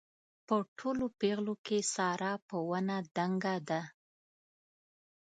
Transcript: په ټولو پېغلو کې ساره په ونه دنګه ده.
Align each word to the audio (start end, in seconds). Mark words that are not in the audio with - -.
په 0.47 0.55
ټولو 0.77 1.05
پېغلو 1.19 1.55
کې 1.65 1.79
ساره 1.93 2.31
په 2.47 2.57
ونه 2.69 2.97
دنګه 3.15 3.55
ده. 3.69 3.81